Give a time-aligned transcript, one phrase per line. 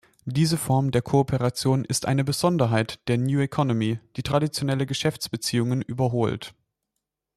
[0.25, 6.55] Diese Form der Kooperation ist eine Besonderheit der New Economy, die traditionelle Geschäftsbeziehungen überholt.